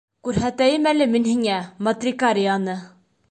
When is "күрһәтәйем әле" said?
0.27-1.07